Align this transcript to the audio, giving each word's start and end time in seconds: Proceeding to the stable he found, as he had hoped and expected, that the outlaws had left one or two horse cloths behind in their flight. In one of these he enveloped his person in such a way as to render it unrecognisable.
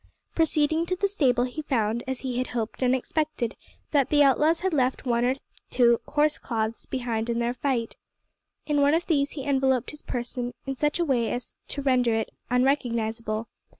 Proceeding 0.33 0.87
to 0.87 0.95
the 0.95 1.07
stable 1.07 1.43
he 1.43 1.61
found, 1.61 2.03
as 2.07 2.21
he 2.21 2.39
had 2.39 2.47
hoped 2.47 2.81
and 2.81 2.95
expected, 2.95 3.55
that 3.91 4.09
the 4.09 4.23
outlaws 4.23 4.61
had 4.61 4.73
left 4.73 5.05
one 5.05 5.23
or 5.23 5.35
two 5.69 6.01
horse 6.07 6.39
cloths 6.39 6.87
behind 6.87 7.29
in 7.29 7.37
their 7.37 7.53
flight. 7.53 7.97
In 8.65 8.81
one 8.81 8.95
of 8.95 9.05
these 9.05 9.33
he 9.33 9.43
enveloped 9.45 9.91
his 9.91 10.01
person 10.01 10.55
in 10.65 10.75
such 10.75 10.97
a 10.97 11.05
way 11.05 11.29
as 11.31 11.53
to 11.67 11.83
render 11.83 12.15
it 12.15 12.31
unrecognisable. 12.49 13.47